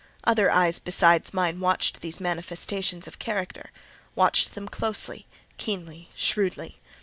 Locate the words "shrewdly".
6.15-6.79